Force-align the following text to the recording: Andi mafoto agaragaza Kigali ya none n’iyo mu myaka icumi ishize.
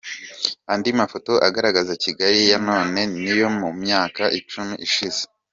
Andi 0.71 0.89
mafoto 0.99 1.31
agaragaza 1.47 1.91
Kigali 2.03 2.39
ya 2.49 2.57
none 2.69 2.99
n’iyo 3.21 3.47
mu 3.59 3.69
myaka 3.81 4.23
icumi 4.39 4.73
ishize. 4.87 5.21